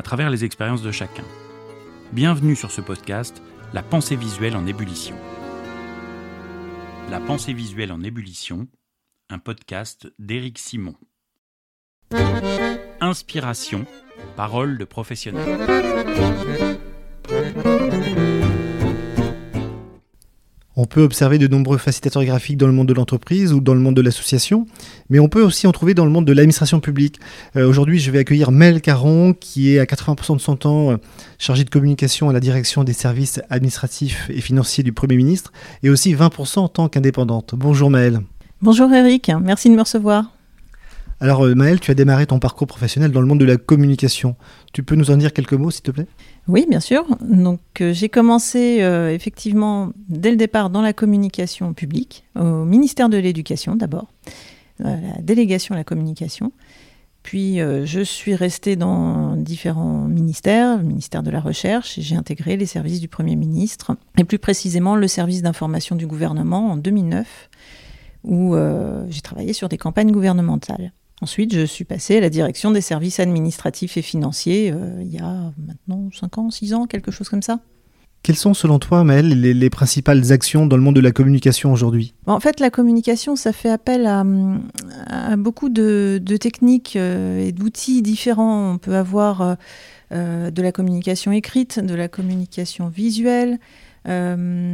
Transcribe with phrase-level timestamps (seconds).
[0.00, 1.24] à travers les expériences de chacun.
[2.14, 3.42] Bienvenue sur ce podcast,
[3.74, 5.14] La pensée visuelle en ébullition.
[7.10, 8.66] La pensée visuelle en ébullition,
[9.28, 10.94] un podcast d'Éric Simon.
[13.02, 13.84] Inspiration,
[14.36, 15.68] parole de professionnel.
[20.82, 23.80] On peut observer de nombreux facilitateurs graphiques dans le monde de l'entreprise ou dans le
[23.80, 24.66] monde de l'association,
[25.10, 27.20] mais on peut aussi en trouver dans le monde de l'administration publique.
[27.54, 30.96] Euh, aujourd'hui, je vais accueillir Mel Caron, qui est à 80% de son temps euh,
[31.36, 35.90] chargée de communication à la direction des services administratifs et financiers du Premier ministre, et
[35.90, 37.54] aussi 20% en tant qu'indépendante.
[37.54, 38.20] Bonjour Maëlle.
[38.62, 40.32] Bonjour Eric, merci de me recevoir.
[41.22, 44.36] Alors euh, Maëlle, tu as démarré ton parcours professionnel dans le monde de la communication.
[44.72, 46.06] Tu peux nous en dire quelques mots, s'il te plaît?
[46.48, 47.04] Oui, bien sûr.
[47.20, 53.10] Donc, euh, j'ai commencé euh, effectivement dès le départ dans la communication publique, au ministère
[53.10, 54.08] de l'Éducation d'abord,
[54.78, 56.52] la délégation à la communication.
[57.22, 62.56] Puis, je suis restée dans différents ministères, le ministère de la Recherche, et j'ai intégré
[62.56, 67.50] les services du Premier ministre, et plus précisément le service d'information du gouvernement en 2009,
[68.24, 68.56] où
[69.10, 70.92] j'ai travaillé sur des campagnes gouvernementales.
[71.22, 75.18] Ensuite, je suis passée à la direction des services administratifs et financiers euh, il y
[75.18, 77.60] a maintenant 5 ans, 6 ans, quelque chose comme ça.
[78.22, 82.12] Quelles sont selon toi, Maëlle, les, principales actions dans le monde de la communication aujourd'hui?
[82.26, 84.24] En fait, la communication, ça fait appel à,
[85.36, 88.72] beaucoup de, techniques euh, et d'outils différents.
[88.72, 89.56] On peut avoir
[90.12, 93.58] euh, de la communication écrite, de la communication visuelle,
[94.06, 94.64] de,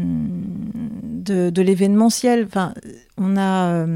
[1.51, 2.45] de l'événementiel.
[2.47, 2.75] Enfin,
[3.17, 3.87] on a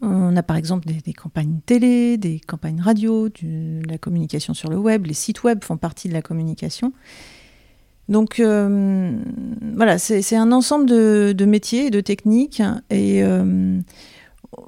[0.00, 4.78] on a par exemple des, campagnes télé, des campagnes radio, de la communication sur le
[4.78, 6.92] web, les sites web font partie de la communication.
[8.08, 9.16] Donc euh,
[9.76, 12.62] voilà, c'est un ensemble de, métiers et de techniques.
[12.90, 13.80] Et euh,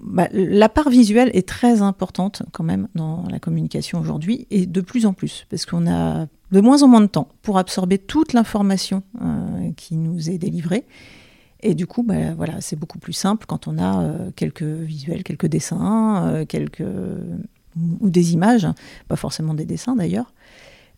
[0.02, 4.80] bah, la part visuelle est très importante quand même dans la communication aujourd'hui, et de
[4.80, 8.32] plus en plus, parce qu'on a de moins en moins de temps pour absorber toute
[8.32, 10.84] l'information euh, qui nous est délivrée.
[11.62, 15.22] Et du coup, bah, voilà, c'est beaucoup plus simple quand on a euh, quelques visuels,
[15.22, 16.84] quelques dessins, euh, quelques
[18.00, 18.66] ou des images,
[19.08, 20.34] pas forcément des dessins d'ailleurs.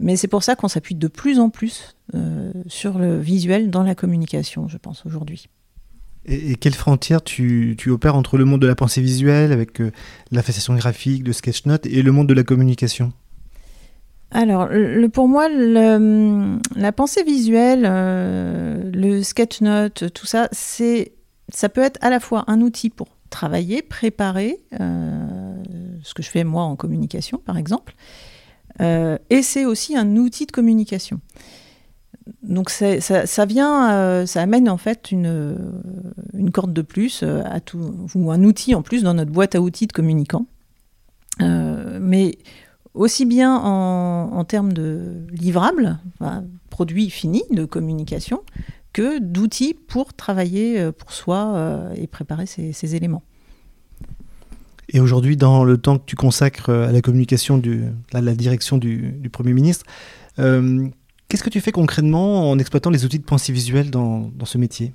[0.00, 3.84] Mais c'est pour ça qu'on s'appuie de plus en plus euh, sur le visuel dans
[3.84, 5.48] la communication, je pense, aujourd'hui.
[6.24, 9.80] Et, quelle frontière tu, opères entre le monde de la pensée visuelle, avec
[10.32, 13.12] la fascination graphique, de sketchnote, et le monde de la communication?
[14.34, 14.68] Alors,
[15.12, 21.12] pour moi, la pensée visuelle, euh, le sketch note, tout ça, c'est,
[21.50, 25.54] ça peut être à la fois un outil pour travailler, préparer, euh,
[26.02, 27.94] ce que je fais moi en communication, par exemple,
[28.80, 31.20] euh, et c'est aussi un outil de communication.
[32.42, 35.56] Donc ça, vient, ça amène en fait une,
[36.32, 39.60] une corde de plus à tout, ou un outil en plus dans notre boîte à
[39.60, 40.46] outils de communicants.
[41.38, 42.38] mais
[42.94, 45.98] aussi bien en, termes de livrables,
[46.70, 48.42] produits finis de communication,
[48.92, 53.24] que d'outils pour travailler euh, pour soi euh, et préparer ces, éléments.
[54.88, 59.28] Et aujourd'hui, dans le temps que tu consacres à la communication, de la direction du,
[59.32, 59.84] Premier ministre,
[60.38, 60.86] euh,
[61.28, 64.94] qu'est-ce que tu fais concrètement en exploitant les outils de pensée visuelle dans ce métier?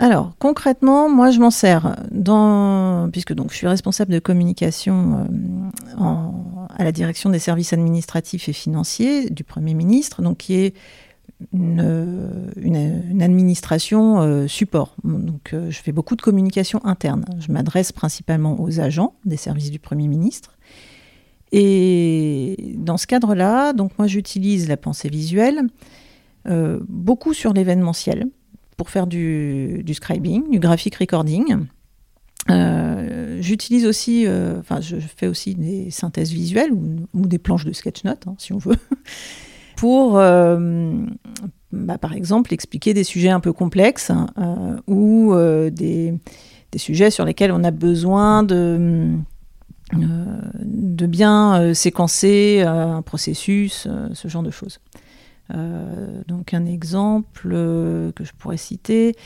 [0.00, 6.02] Alors, concrètement, moi, je m'en sers dans, puisque donc je suis responsable de communication euh,
[6.76, 10.74] à la direction des services administratifs et financiers du Premier ministre, donc qui est
[11.52, 14.94] une, administration euh, support.
[15.04, 17.24] Donc, euh, je fais beaucoup de communication interne.
[17.38, 20.58] Je m'adresse principalement aux agents des services du Premier ministre.
[21.52, 25.62] Et dans ce cadre-là, donc moi, j'utilise la pensée visuelle
[26.88, 28.26] beaucoup sur l'événementiel
[28.80, 31.66] pour faire du, scribing, du graphic recording.
[32.48, 37.72] Euh, j'utilise aussi, euh, enfin, je fais aussi des synthèses visuelles ou, des planches de
[37.72, 38.76] sketch notes, hein, si on veut,
[39.76, 41.04] pour, euh,
[41.72, 44.10] bah, par exemple, expliquer des sujets un peu complexes
[44.86, 45.34] ou
[45.70, 46.14] des,
[46.76, 49.16] sujets sur lesquels on a besoin de,
[51.06, 54.80] bien séquencer un processus, ce genre de choses.
[56.28, 59.16] Donc un exemple que je pourrais citer,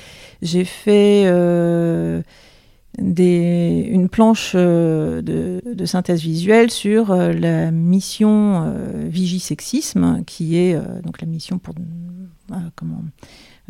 [0.40, 1.26] j'ai fait
[2.98, 8.72] une planche de, de, synthèse visuelle sur la mission
[9.08, 11.74] Vigie-Sexisme, qui est donc la mission pour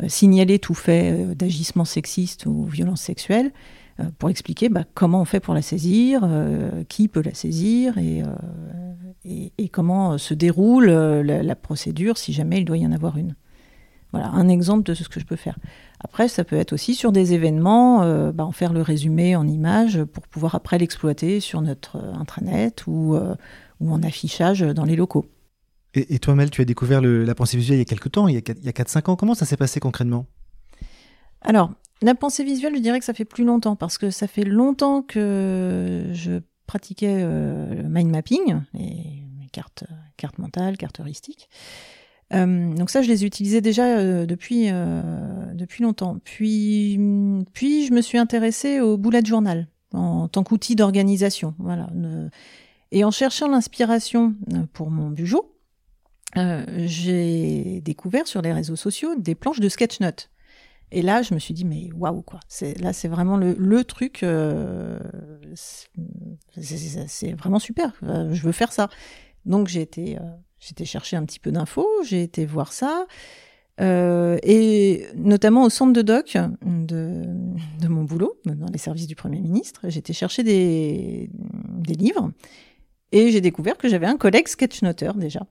[0.07, 3.51] signaler tout fait d'agissement sexiste ou violence sexuelle.
[4.01, 7.97] Euh, pour expliquer bah, comment on fait pour la saisir, euh, qui peut la saisir
[7.97, 13.17] et, euh, et, comment se déroule la, procédure si jamais il doit y en avoir
[13.17, 13.35] une.
[14.15, 15.57] Voilà, un exemple de ce que je peux faire.
[15.99, 17.99] Après, ça peut être aussi sur des événements,
[18.31, 23.17] bah, en faire le résumé en images pour pouvoir après l'exploiter sur notre intranet ou,
[23.79, 25.25] ou en affichage dans les locaux.
[25.95, 28.35] Et, toi, Mel, tu as découvert la pensée visuelle il y a quelques temps, il
[28.35, 29.15] y a 4-5 ans.
[29.15, 30.25] Comment ça s'est passé concrètement?
[31.41, 31.71] Alors,
[32.01, 35.01] la pensée visuelle, je dirais que ça fait plus longtemps, parce que ça fait longtemps
[35.01, 39.23] que je pratiquais euh, le mind mapping, les,
[39.53, 39.85] cartes,
[40.17, 41.49] cartes mentales, cartes heuristiques.
[42.33, 44.67] Euh, donc ça, je les utilisais déjà euh, depuis,
[45.53, 46.19] depuis longtemps.
[46.23, 46.99] Puis,
[47.53, 51.55] puis, je me suis intéressée au bullet journal en tant qu'outil d'organisation.
[51.59, 51.89] Voilà.
[52.91, 54.35] Et en cherchant l'inspiration
[54.73, 55.55] pour mon bujo,
[56.35, 60.29] j'ai découvert sur les réseaux sociaux des planches de sketch notes.
[60.91, 62.39] Et là, je me suis dit, mais waouh, quoi.
[62.79, 64.23] Là, c'est vraiment le, le truc.
[64.23, 64.99] Euh,
[65.55, 67.91] c'est vraiment super.
[68.03, 68.89] Euh, je veux faire ça.
[69.45, 70.17] Donc, j'ai été,
[70.81, 73.05] euh, chercher un petit peu d'infos, j'ai été voir ça.
[73.81, 79.41] Euh, et notamment au centre de doc de, mon boulot, dans les services du Premier
[79.41, 82.31] ministre, j'étais chercher des, des livres
[83.11, 85.45] et j'ai découvert que j'avais un collègue sketchnoteur déjà.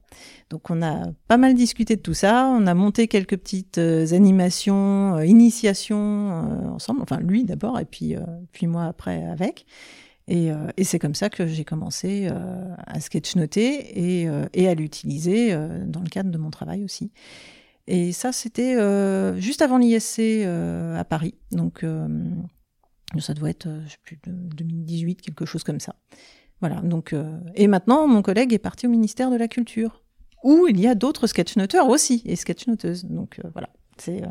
[0.48, 4.06] Donc on a pas mal discuté de tout ça, on a monté quelques petites euh,
[4.12, 8.16] animations, euh, initiations ensemble, enfin lui d'abord et puis,
[8.52, 9.66] puis moi après avec.
[10.26, 10.48] Et,
[10.78, 12.28] et c'est comme ça que j'ai commencé
[12.86, 15.54] à sketchnoter et, et à l'utiliser
[15.86, 17.12] dans le cadre de mon travail aussi.
[17.86, 18.74] Et ça, c'était
[19.38, 21.34] juste avant l'ISC à Paris.
[21.52, 21.84] Donc
[23.20, 25.94] ça doit être, je sais plus, 2018, quelque chose comme ça.
[26.60, 30.02] Voilà, donc, euh, et maintenant, mon collègue est parti au ministère de la Culture,
[30.42, 33.04] où il y a d'autres sketchnoteurs aussi, et sketchnoteuses.
[33.04, 33.68] Donc euh, voilà,
[33.98, 34.22] c'est,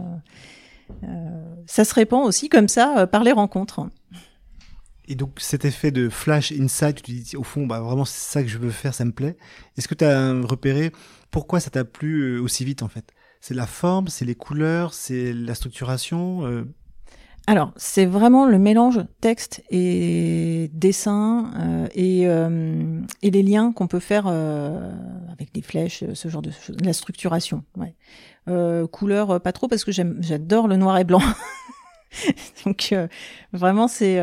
[1.04, 3.88] euh, ça se répand aussi comme ça par les rencontres.
[5.08, 8.44] Et donc cet effet de flash insight, tu dis au fond, bah, vraiment c'est ça
[8.44, 9.38] que je veux faire, ça me plaît.
[9.78, 10.92] Est-ce que tu as repéré
[11.32, 13.12] pourquoi ça t'a plu aussi vite en fait?
[13.42, 16.66] C'est la forme, c'est les couleurs, c'est la structuration
[17.46, 23.88] alors, c'est vraiment le mélange texte et dessin euh, et, euh, et, les liens qu'on
[23.88, 24.94] peut faire euh,
[25.30, 27.64] avec des flèches, ce genre de choses, la structuration.
[27.76, 27.96] Ouais.
[28.92, 31.22] couleur, pas trop parce que j'adore le noir et blanc.
[32.66, 32.94] Donc
[33.52, 34.22] vraiment c'est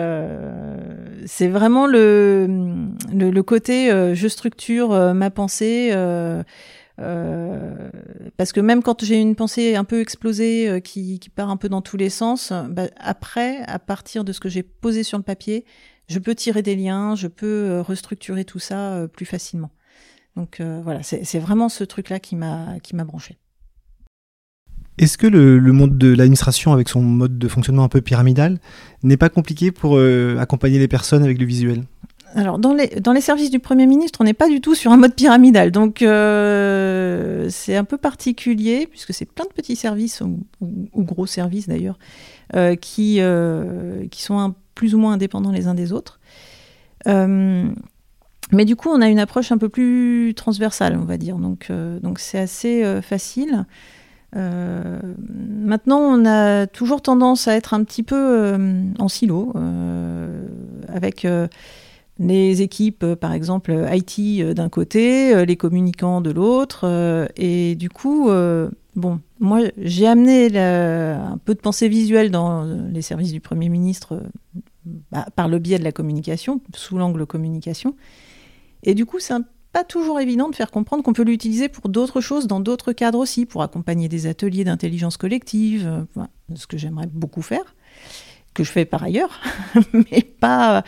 [1.27, 2.47] c'est vraiment le,
[3.13, 5.93] le, le côté je structure ma pensée
[7.01, 7.89] euh,
[8.37, 11.57] parce que même quand j'ai une pensée un peu explosée euh, qui, qui, part un
[11.57, 15.17] peu dans tous les sens, bah, après, à partir de ce que j'ai posé sur
[15.17, 15.65] le papier,
[16.09, 19.71] je peux tirer des liens, je peux euh, restructurer tout ça plus facilement.
[20.37, 23.37] Donc voilà, c'est vraiment ce truc-là qui m'a qui m'a branché.
[25.00, 28.58] Est-ce que le, monde de l'administration, avec son mode de fonctionnement un peu pyramidal,
[29.02, 29.99] n'est pas compliqué pour
[30.38, 31.85] accompagner les personnes avec le visuel?
[32.35, 35.14] Alors, dans les, services du Premier ministre, on n'est pas du tout sur un mode
[35.14, 35.73] pyramidal.
[35.73, 40.38] Donc, euh, c'est un peu particulier, puisque c'est plein de petits services, ou,
[40.94, 41.99] gros services d'ailleurs,
[42.55, 46.20] euh, qui, euh, sont plus ou moins indépendants les uns des autres.
[47.06, 51.37] mais du coup, on a une approche un peu plus transversale, on va dire.
[51.37, 51.69] Donc
[52.19, 53.66] c'est assez facile.
[54.35, 58.57] Maintenant, on a toujours tendance à être un petit peu
[58.99, 59.53] en silo,
[60.89, 61.27] avec
[62.21, 66.87] les équipes, euh, par exemple, IT euh, d'un côté, euh, les communicants de l'autre.
[67.37, 68.31] Et du coup,
[68.95, 74.23] bon, moi, j'ai amené un peu de pensée visuelle dans les services du Premier ministre
[75.11, 77.97] bah, par le biais de la communication, sous l'angle communication.
[78.83, 79.35] Et du coup, c'est
[79.73, 83.19] pas toujours évident de faire comprendre qu'on peut l'utiliser pour d'autres choses, dans d'autres cadres
[83.19, 86.07] aussi, pour accompagner des ateliers d'intelligence collective,
[86.55, 87.75] ce que j'aimerais beaucoup faire
[88.55, 89.41] que je fais par ailleurs,
[89.93, 90.83] mais pas,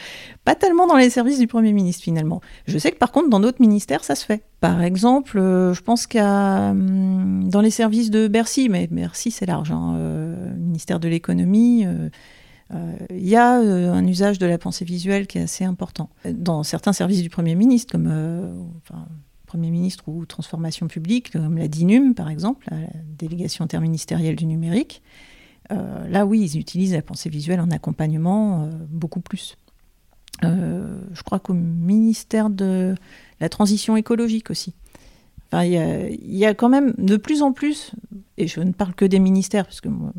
[0.44, 2.40] pas tellement dans les services du Premier ministre finalement.
[2.66, 4.42] Je sais que par contre, dans d'autres ministères, ça se fait.
[4.60, 9.46] Par exemple, euh, je pense qu'à hum, dans les services de Bercy, mais Bercy c'est
[9.46, 12.08] large, hein, euh, ministère de l'économie, euh,
[13.10, 16.08] il y a un usage de la pensée visuelle qui est assez important.
[16.24, 18.06] Dans certains services du Premier ministre, comme
[18.78, 19.06] enfin,
[19.46, 22.86] Premier ministre ou transformation publique, comme la DINUM par exemple, la
[23.18, 25.02] délégation interministérielle du numérique,
[25.70, 29.56] euh, là, oui, ils utilisent la pensée visuelle en accompagnement euh, beaucoup plus.
[30.44, 32.94] Euh, je crois qu'au ministère de
[33.40, 34.74] la transition écologique aussi.
[35.52, 37.92] il y, a, quand même de plus en plus,
[38.38, 40.12] et je ne parle que des ministères, parce que moi,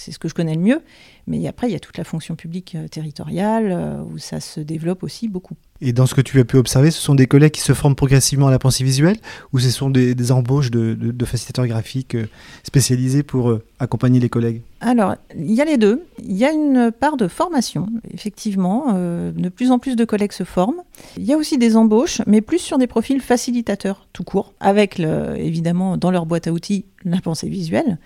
[0.00, 0.82] c'est ce que je connais le mieux.
[1.26, 5.28] Mais après, il y a toute la fonction publique territoriale où ça se développe aussi
[5.28, 5.56] beaucoup.
[5.82, 7.94] Et dans ce que tu as pu observer, ce sont des collègues qui se forment
[7.94, 9.16] progressivement à la pensée visuelle
[9.52, 12.26] ou ce sont des, embauches de, facilitateurs graphiques euh,
[12.64, 14.60] spécialisés pour euh, accompagner les collègues?
[14.80, 16.04] Alors, il y a les deux.
[16.22, 18.92] Il y a une part de formation, effectivement.
[18.94, 20.82] Euh, de plus en plus de collègues se forment.
[21.16, 25.00] Il y a aussi des embauches, mais plus sur des profils facilitateurs tout court, avec
[25.00, 27.98] évidemment dans leur boîte à outils la pensée visuelle.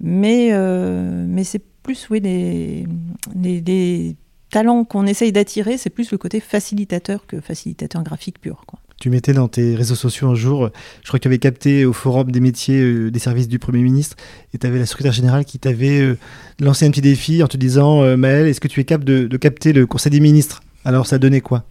[0.00, 0.50] Mais,
[1.26, 2.86] mais c'est plus oui, les,
[3.34, 4.16] les
[4.50, 8.64] talent qu'on essaye d'attirer, c'est plus le côté facilitateur que facilitateur graphique pur.
[8.98, 10.70] Tu mettais dans tes réseaux sociaux un jour,
[11.02, 13.82] je crois que tu avais capté au forum des métiers euh, des services du Premier
[13.82, 14.16] ministre,
[14.54, 16.16] et tu avais la secrétaire générale qui t'avait euh,
[16.60, 19.36] lancé un petit défi en te disant euh, Maëlle, est-ce que tu es capable de,
[19.36, 20.62] capter le Conseil des ministres?
[20.86, 21.64] Alors ça donnait quoi?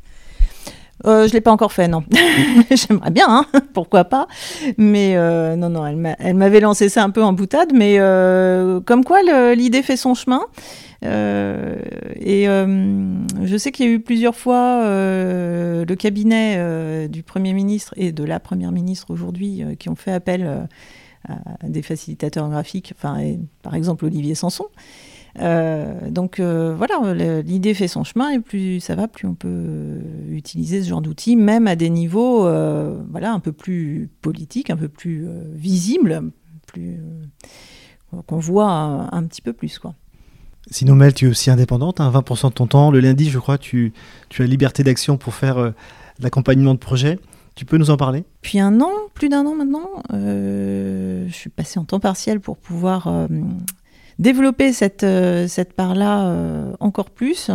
[1.06, 2.04] Euh, je l'ai pas encore fait, non.
[2.72, 4.28] J'aimerais bien, hein pourquoi pas.
[4.78, 5.16] Mais
[5.56, 7.98] non, non, elle m'avait lancé ça un peu en boutade, mais
[8.86, 9.22] comme quoi
[9.54, 10.42] l'idée fait son chemin.
[11.06, 11.76] Euh,
[12.16, 17.54] et euh, je sais qu'il y a eu plusieurs fois euh, le cabinet du Premier
[17.54, 20.68] ministre et de la Première ministre aujourd'hui qui ont fait appel
[21.28, 23.18] à des facilitateurs graphiques, enfin,
[23.62, 24.66] par exemple Olivier Sanson.
[25.38, 30.00] Donc voilà, l'idée fait son chemin et plus ça va, plus on peut
[30.30, 32.42] utiliser ce genre d'outils, même à des niveaux
[33.10, 36.32] voilà, un peu plus politiques, un peu plus visibles,
[36.68, 37.00] plus,
[38.28, 38.70] qu'on voit
[39.12, 39.80] un, petit peu plus.
[39.80, 39.94] Quoi.
[40.72, 42.92] Sinon, Mel, tu es aussi indépendante, 20% hein, de ton temps.
[42.92, 43.94] Le lundi, je crois, tu,
[44.30, 45.72] tu as liberté d'action pour faire euh,
[46.20, 47.20] l'accompagnement de projet.
[47.56, 48.26] Tu peux nous en parler?
[48.42, 52.58] Puis un an, plus d'un an maintenant, euh, je suis passée en temps partiel pour
[52.58, 53.28] pouvoir euh,
[54.20, 55.06] développer cette,
[55.48, 57.50] cette part-là encore plus.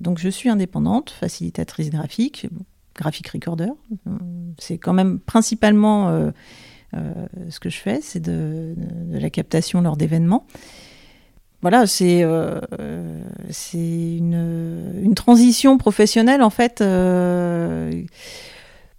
[0.00, 2.48] donc je suis indépendante, facilitatrice graphique,
[2.94, 3.70] graphic recorder.
[4.58, 6.30] C'est quand même principalement
[6.92, 8.74] ce que je fais, c'est de,
[9.10, 10.46] la captation lors d'événements
[11.62, 12.60] voilà, c'est euh,
[13.72, 16.80] une, une, transition professionnelle en fait.
[16.80, 18.02] Euh,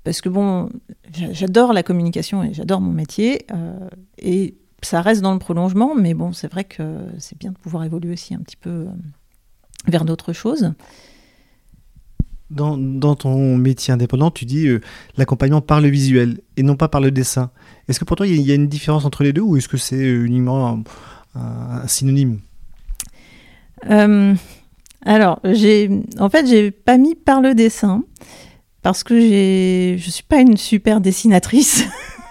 [0.06, 0.70] parce que bon,
[1.12, 3.46] j'adore la communication et j'adore mon métier.
[3.54, 6.84] Euh, et ça reste dans le prolongement, mais bon, c'est vrai que
[7.18, 8.86] c'est bien de pouvoir évoluer aussi un petit peu euh,
[9.88, 10.74] vers d'autres choses.
[12.50, 14.68] Dans, dans, ton métier indépendant, tu dis
[15.18, 17.50] l'accompagnement par le visuel et non pas par le dessin.
[17.88, 19.78] Est-ce que pour toi, il y, a une différence entre les deux ou est-ce que
[19.78, 20.84] c'est uniquement
[21.34, 22.42] un synonyme?
[23.90, 24.36] Euh,
[25.06, 28.04] alors, j'ai, en fait, j'ai pas mis par le dessin
[28.82, 31.86] parce que j'ai, je suis pas une super dessinatrice.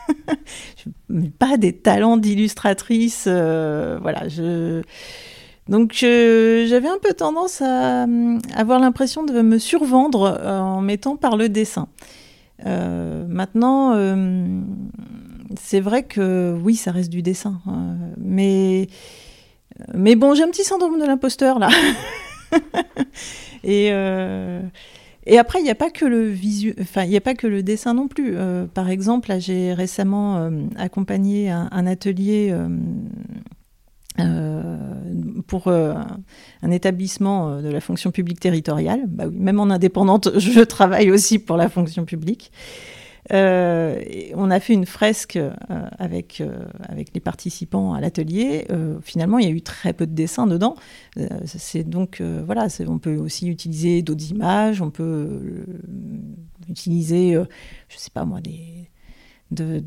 [0.29, 0.91] je
[1.39, 3.25] pas des talents d'illustratrice.
[3.27, 4.83] Euh, voilà, je.
[5.69, 8.07] Donc j'avais un peu tendance à,
[8.57, 11.89] avoir l'impression de me survendre euh, en mettant par le dessin.
[12.65, 13.95] maintenant,
[15.61, 17.61] c'est vrai que oui, ça reste du dessin,
[18.19, 18.89] mais
[19.95, 21.69] mais bon, j'ai un petit syndrome de l'imposteur là.
[23.65, 24.61] et, euh,
[25.27, 26.75] et après, il n'y a pas que le visu...
[26.81, 28.37] enfin, il n'y a pas que le dessin non plus.
[28.37, 32.55] Euh, par exemple, j'ai récemment euh, accompagné un, atelier
[35.47, 39.05] pour un établissement de la fonction publique territoriale.
[39.09, 42.51] Bah oui, même en indépendante, je travaille aussi pour la fonction publique.
[43.31, 44.03] Euh,
[44.35, 45.53] on a fait une fresque euh,
[45.99, 48.67] avec, euh, avec les participants à l'atelier.
[49.03, 50.75] finalement, il y a eu très peu de dessins dedans.
[51.45, 55.65] c'est donc, voilà, on peut aussi utiliser d'autres images, on peut
[56.69, 57.35] utiliser,
[57.89, 58.89] je sais pas moi, des,
[59.51, 59.79] de,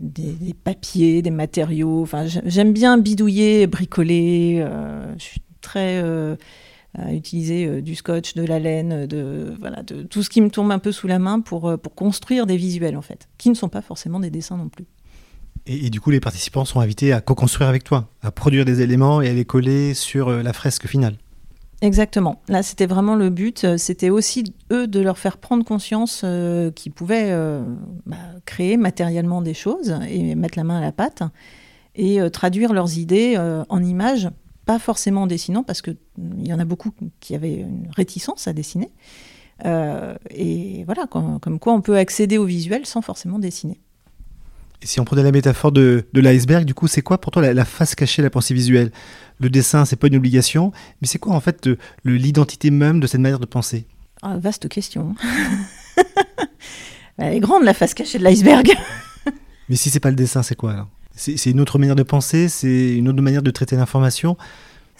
[0.00, 2.02] des, papiers, des matériaux.
[2.02, 4.64] Enfin, j'aime bien bidouiller, bricoler.
[5.18, 6.02] je suis très
[6.98, 10.50] à utiliser euh, du scotch, de la laine, de, voilà, de tout ce qui me
[10.50, 13.48] tombe un peu sous la main pour, euh, pour construire des visuels, en fait, qui
[13.48, 14.84] ne sont pas forcément des dessins non plus.
[15.64, 19.22] Et, du coup, les participants sont invités à co-construire avec toi, à produire des éléments
[19.22, 21.16] et à les coller sur euh, la fresque finale.
[21.82, 22.42] Exactement.
[22.48, 23.76] Là, c'était vraiment le but.
[23.76, 26.24] C'était aussi, eux, de leur faire prendre conscience
[26.76, 27.36] qu'ils pouvaient
[28.06, 31.24] bah, créer matériellement des choses et mettre la main à la pâte
[31.96, 33.36] et traduire leurs idées
[33.68, 34.28] en images
[34.64, 35.96] pas forcément en dessinant, parce qu'il
[36.38, 38.90] y en a beaucoup qui avaient une réticence à dessiner.
[39.64, 43.80] Euh, et voilà, comme, quoi on peut accéder au visuel sans forcément dessiner.
[44.82, 47.52] Et si on prenait la métaphore de, de l'iceberg, du coup, c'est quoi pour toi
[47.52, 48.90] la, face cachée de la pensée visuelle?
[49.38, 51.68] Le dessin, c'est pas une obligation, mais c'est quoi en fait
[52.04, 53.86] l'identité même de cette manière de penser?
[54.22, 55.14] Ah, Vaste question.
[57.18, 58.72] Elle est grande la face cachée de l'iceberg.
[59.68, 60.88] mais si c'est pas le dessin, c'est quoi alors?
[61.14, 64.36] C'est une autre manière de penser, c'est une autre manière de traiter l'information?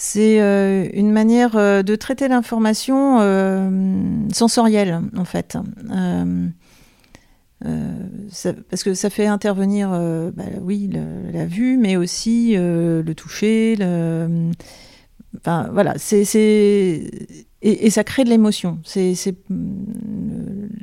[0.05, 3.71] C'est euh, une manière euh, de traiter l'information euh,
[4.33, 5.57] sensorielle, en fait.
[8.69, 10.91] parce que ça fait intervenir, bah, oui,
[11.33, 13.77] la vue, mais aussi le toucher,
[15.37, 16.25] enfin voilà, c'est
[17.63, 18.81] et, ça crée de l'émotion.
[18.85, 19.15] C'est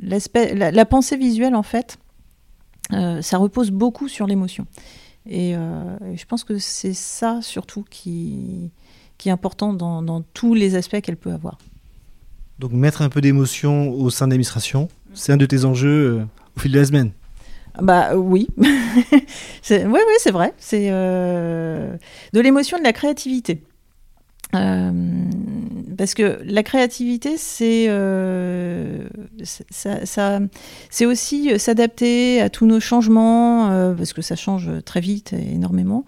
[0.02, 1.98] l'aspect, la, pensée visuelle en fait,
[2.90, 4.66] ça repose beaucoup sur l'émotion.
[5.28, 8.70] Et, je pense que c'est ça surtout qui
[9.20, 11.58] qui est important dans, tous les aspects qu'elle peut avoir.
[12.58, 16.24] Donc mettre un peu d'émotion au sein de l'administration, c'est un de tes enjeux euh,
[16.56, 17.12] au fil de la semaine?
[17.80, 18.64] Bah oui, oui,
[19.70, 20.54] oui, c'est vrai.
[20.58, 21.96] C'est euh,
[22.32, 23.62] de l'émotion, de la créativité.
[24.54, 24.90] Euh,
[26.00, 27.88] parce que la créativité, c'est
[29.44, 30.40] ça,
[30.88, 36.06] c'est aussi s'adapter à tous nos changements, parce que ça change très vite énormément.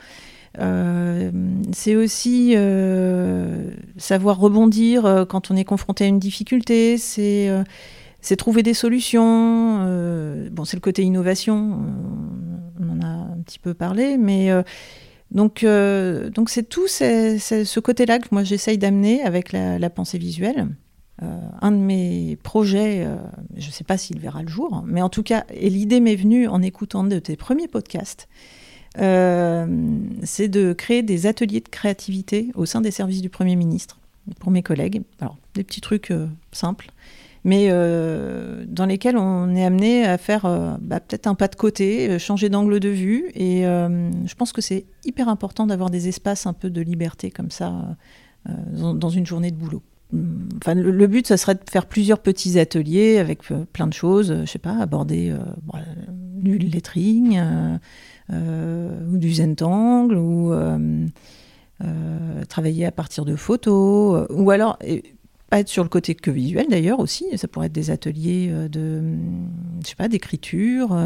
[0.58, 1.30] Euh,
[1.72, 6.98] c'est aussi euh, savoir rebondir euh, quand on est confronté à une difficulté.
[6.98, 7.50] C'est
[8.20, 9.78] c'est trouver des solutions.
[10.52, 11.80] bon, c'est le côté innovation,
[12.80, 14.50] on en a un petit peu parlé, mais
[15.32, 20.68] donc donc c'est tout ce côté-là que moi j'essaye d'amener avec la, pensée visuelle.
[21.20, 23.06] un de mes projets,
[23.56, 26.16] je ne sais pas s'il verra le jour, mais en tout cas, et l'idée m'est
[26.16, 28.28] venue en écoutant de tes premiers podcasts.
[28.98, 29.66] Euh,
[30.22, 33.98] c'est de créer des ateliers de créativité au sein des services du Premier ministre
[34.38, 35.02] pour mes collègues.
[35.20, 36.90] Alors, des petits trucs euh, simples,
[37.44, 40.42] mais euh, dans lesquels on est amené à faire
[40.80, 43.30] bah, peut-être un pas de côté, changer d'angle de vue.
[43.34, 47.50] Et je pense que c'est hyper important d'avoir des espaces un peu de liberté comme
[47.50, 47.96] ça
[48.74, 49.82] dans une journée de boulot.
[50.58, 54.42] Enfin, le, but, ça serait de faire plusieurs petits ateliers avec plein de choses.
[54.44, 55.34] je sais pas, aborder
[56.08, 57.40] du lettering,
[58.32, 61.06] euh, ou du Zentangle, ou euh,
[61.82, 64.78] euh, travailler à partir de photos, ou alors
[65.52, 67.26] pas être sur le côté que visuel d'ailleurs aussi.
[67.36, 69.02] Ça pourrait être des ateliers de,
[69.82, 70.96] je sais pas, d'écriture.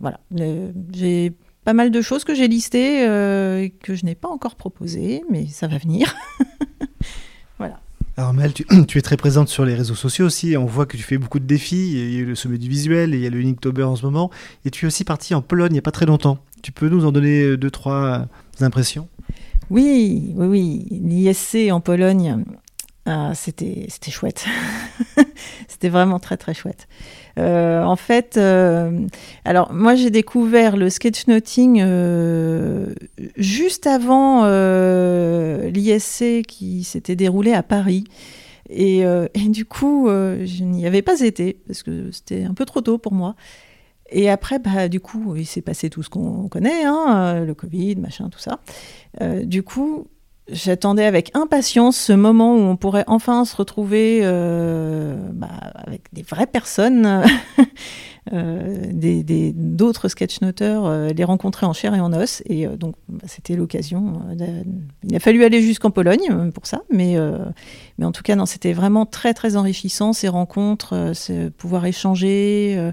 [0.00, 0.18] voilà.
[0.92, 1.32] J'ai
[1.64, 3.04] pas mal de choses que j'ai listées
[3.82, 6.12] que je n'ai pas encore proposées, mais ça va venir.
[7.58, 7.78] voilà.
[8.18, 8.52] Alors Mel,
[8.88, 10.56] tu, es très présente sur les réseaux sociaux aussi.
[10.56, 11.92] On voit que tu fais beaucoup de défis.
[11.92, 14.04] Il y a le sommet du visuel, et il y a le Inktober en ce
[14.04, 14.28] moment.
[14.64, 16.38] Et tu es aussi partie en Pologne il n'y a pas très longtemps.
[16.60, 18.26] Tu peux nous en donner deux, trois
[18.60, 19.06] impressions?
[19.70, 20.86] Oui, oui, oui.
[20.90, 22.44] L'ISC en Pologne,
[23.10, 24.44] ah, c'était chouette.
[25.68, 26.88] c'était vraiment très, très chouette.
[27.38, 29.06] Euh, en fait, euh,
[29.46, 32.92] alors moi j'ai découvert le sketchnoting euh,
[33.36, 38.04] juste avant l'ISC qui s'était déroulé à Paris.
[38.68, 39.02] Et,
[39.34, 43.14] du coup, je n'y avais pas été parce que c'était un peu trop tôt pour
[43.14, 43.36] moi.
[44.10, 47.96] Et après, bah, du coup, il s'est passé tout ce qu'on connaît, hein, le Covid,
[47.96, 48.60] machin, tout ça.
[49.44, 50.08] du coup,
[50.50, 56.22] J'attendais avec impatience ce moment où on pourrait enfin se retrouver euh, bah, avec des
[56.22, 57.22] vraies personnes,
[58.32, 62.42] euh, des, d'autres sketchnoteurs, euh, les rencontrer en chair et en os.
[62.46, 64.22] Et donc, bah, c'était l'occasion.
[65.04, 67.16] il a fallu aller jusqu'en Pologne pour ça, mais,
[67.98, 71.12] mais en tout cas, non, c'était vraiment très, très enrichissant ces rencontres,
[71.58, 72.92] pouvoir échanger,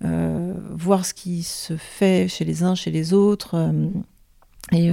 [0.00, 3.72] voir ce qui se fait chez les uns, chez les autres.
[4.72, 4.90] et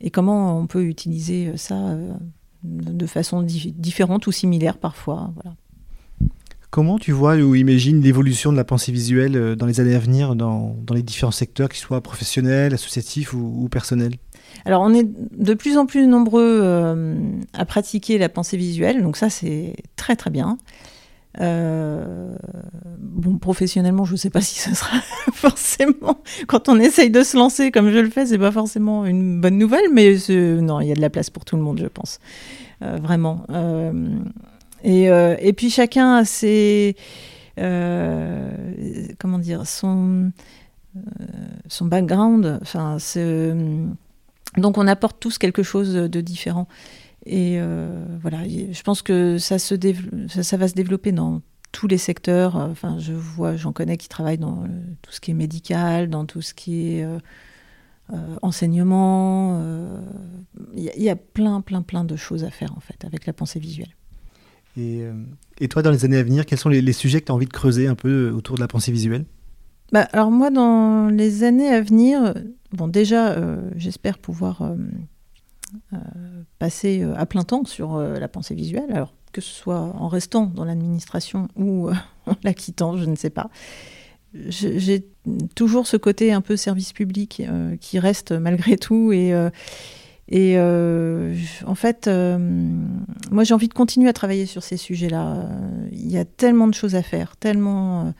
[0.00, 2.12] et comment on peut utiliser euh, ça euh,
[2.62, 5.32] de façon différente ou similaire parfois.
[5.34, 5.56] Voilà.
[6.70, 9.98] Comment tu vois ou imagines l'évolution de la pensée visuelle euh, dans les années à
[9.98, 14.14] venir dans, dans les différents secteurs, qu'ils soient professionnels, associatifs ou, personnels?
[14.64, 16.62] Alors on est de plus en plus nombreux
[17.52, 20.58] à pratiquer la pensée visuelle, donc ça c'est très très bien.
[21.38, 22.34] Euh,
[22.98, 24.98] bon, professionnellement, je ne sais pas si ce sera
[25.32, 26.22] forcément.
[26.48, 29.58] Quand on essaye de se lancer comme je le fais, c'est pas forcément une bonne
[29.58, 32.18] nouvelle, mais non, il y a de la place pour tout le monde, je pense.
[32.82, 33.44] Euh, vraiment.
[33.50, 34.18] Euh,
[34.82, 36.96] et, et, puis chacun a ses.
[37.56, 40.32] comment dire Son,
[41.68, 42.58] son background.
[42.62, 42.96] Enfin,
[44.56, 46.66] donc on apporte tous quelque chose de différent.
[47.26, 49.74] Et euh, voilà, je pense que ça, se
[50.28, 52.56] ça, va se développer dans tous les secteurs.
[52.56, 54.66] Enfin, je vois, j'en connais qui travaillent dans euh,
[55.02, 57.18] tout ce qui est médical, dans tout ce qui est euh,
[58.42, 59.62] enseignement.
[60.74, 63.60] Il y, a plein, plein, plein de choses à faire en fait avec la pensée
[63.60, 63.94] visuelle.
[64.76, 65.02] Et,
[65.58, 67.34] et toi, dans les années à venir, quels sont les, les sujets que tu as
[67.34, 69.26] envie de creuser un peu autour de la pensée visuelle?
[69.92, 72.34] Bah, alors moi, dans les années à venir,
[72.72, 73.36] bon déjà,
[73.76, 74.76] j'espère pouvoir euh,
[76.58, 80.08] passer euh, à plein temps sur euh, la pensée visuelle, alors que ce soit en
[80.08, 81.88] restant dans l'administration ou
[82.26, 83.50] en la quittant, je ne sais pas.
[84.32, 85.04] J'ai
[85.56, 87.42] toujours ce côté un peu service public
[87.80, 89.34] qui reste malgré tout et
[90.28, 95.48] et en fait, moi j'ai envie de continuer à travailler sur ces sujets-là.
[95.90, 98.14] Il y a tellement de choses à faire, tellement,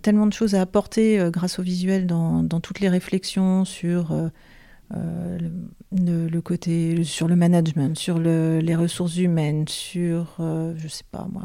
[0.00, 4.14] tellement de choses à apporter grâce au visuel dans, toutes les réflexions sur
[4.90, 11.42] le, côté, sur le management, sur les ressources humaines, sur, je sais pas moi,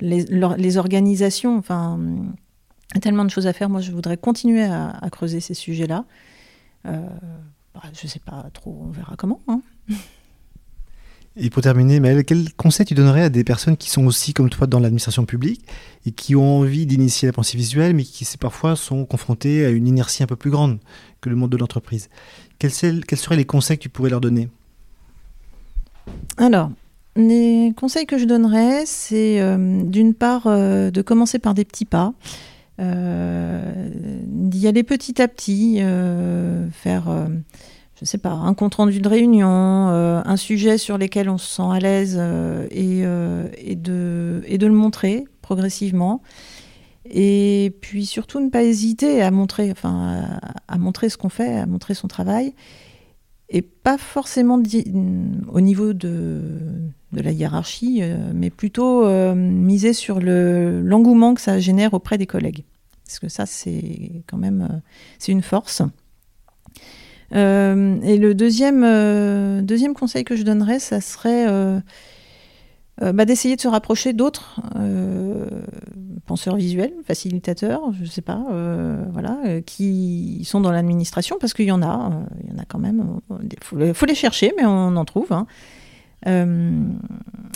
[0.00, 0.24] les,
[0.56, 1.56] les organisations.
[1.56, 1.98] Enfin,
[3.00, 3.68] tellement de choses à faire.
[3.68, 6.04] Moi, je voudrais continuer à, creuser ces sujets-là.
[6.86, 7.06] Euh,
[7.74, 9.42] bah, je sais pas trop, on verra comment.
[9.48, 9.60] Hein.
[11.40, 14.50] Et pour terminer, Maëlle, quel conseil tu donnerais à des personnes qui sont aussi comme
[14.50, 15.64] toi dans l'administration publique
[16.04, 19.86] et qui ont envie d'initier la pensée visuelle, mais qui parfois sont confrontées à une
[19.86, 20.80] inertie un peu plus grande
[21.20, 22.08] que le monde de l'entreprise?
[22.58, 24.48] Quels, seraient les conseils que tu pourrais leur donner?
[26.38, 26.72] Alors,
[27.14, 31.84] les conseils que je donnerais, c'est euh, d'une part euh, de commencer par des petits
[31.84, 32.14] pas.
[32.80, 33.90] Euh,
[34.24, 35.80] d'y aller petit à petit,
[36.72, 37.28] faire,
[37.98, 41.68] je sais pas, un compte rendu de réunion, un sujet sur lequel on se sent
[41.70, 42.20] à l'aise
[42.70, 46.22] et, et, de, et de le montrer progressivement.
[47.10, 51.66] Et puis surtout ne pas hésiter à montrer, enfin, à, montrer ce qu'on fait, à
[51.66, 52.54] montrer son travail
[53.48, 54.62] et pas forcément
[55.48, 56.42] au niveau de,
[57.12, 58.02] la hiérarchie,
[58.34, 62.64] mais plutôt miser sur l'engouement que ça génère auprès des collègues
[63.08, 65.82] parce que ça, c'est quand même euh, une force.
[67.34, 71.46] Euh, et le deuxième, euh, deuxième conseil que je donnerais, ça serait
[73.00, 74.60] bah, d'essayer de se rapprocher d'autres
[76.26, 78.44] penseurs visuels, facilitateurs, je ne sais pas,
[79.12, 82.10] voilà, qui sont dans l'administration, parce qu'il y en a,
[82.42, 83.20] il y en a quand même.
[83.42, 85.32] Il faut, les chercher, mais on en trouve.
[85.32, 85.46] Hein.
[86.26, 86.82] Euh,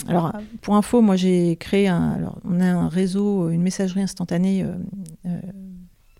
[0.07, 2.11] alors, pour info, moi j'ai créé un.
[2.11, 4.75] Alors, on a un réseau, une messagerie instantanée euh,
[5.25, 5.39] euh,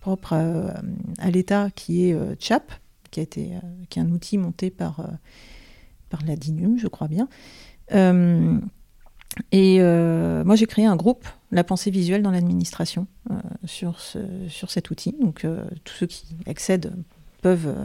[0.02, 2.74] propre à, l'État qui est CHAP,
[3.14, 3.52] qui, a été,
[3.90, 5.08] qui est un outil monté par,
[6.10, 7.30] par la DINUM, je crois bien.
[9.52, 13.08] et moi j'ai créé un groupe, La pensée visuelle dans l'administration,
[13.66, 15.16] sur, ce, sur cet outil.
[15.22, 15.46] Donc,
[15.84, 16.94] tous ceux qui accèdent
[17.42, 17.76] peuvent,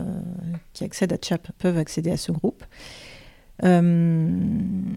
[0.73, 2.65] qui accèdent à CHAP peuvent accéder à ce groupe.
[3.65, 4.31] Euh,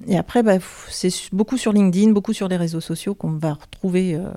[0.08, 0.58] et après, bah,
[0.90, 4.30] c'est beaucoup sur LinkedIn, beaucoup sur les réseaux sociaux qu'on va retrouver euh,